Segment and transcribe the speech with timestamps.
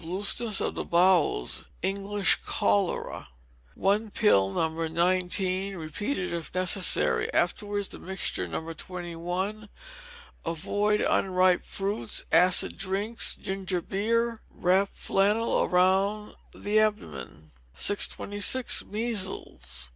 [0.03, 3.29] Looseness of the Bowels (English Cholera).
[3.75, 4.87] One pill No.
[4.87, 8.73] 19, repeated if necessary; afterwards the mixture No.
[8.73, 9.69] 21.
[10.43, 17.51] Avoid unripe fruits, acid drinks, ginger beer; wrap flannel around the abdomen.
[17.75, 18.83] 626.
[18.85, 19.89] Measles.